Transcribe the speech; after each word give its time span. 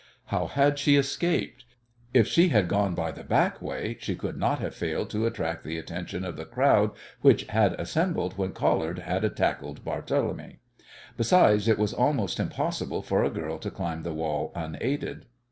How 0.25 0.47
had 0.47 0.79
she 0.79 0.95
escaped? 0.95 1.63
If 2.11 2.25
she 2.25 2.47
had 2.49 2.67
gone 2.67 2.95
by 2.95 3.11
the 3.11 3.23
back 3.23 3.61
way 3.61 3.97
she 3.99 4.15
could 4.15 4.35
not 4.35 4.57
have 4.57 4.73
failed 4.73 5.11
to 5.11 5.27
attract 5.27 5.63
the 5.63 5.77
attention 5.77 6.25
of 6.25 6.37
the 6.37 6.43
crowd 6.45 6.89
which 7.21 7.43
had 7.49 7.79
assembled 7.79 8.35
when 8.35 8.51
Collard 8.51 8.97
had 8.97 9.37
tackled 9.37 9.85
Barthélemy. 9.85 10.57
Besides 11.17 11.67
it 11.67 11.77
was 11.77 11.93
almost 11.93 12.39
impossible 12.39 13.03
for 13.03 13.23
a 13.23 13.29
girl 13.29 13.59
to 13.59 13.69
climb 13.69 14.01
the 14.01 14.11
wall 14.15 14.51
unaided. 14.55 15.27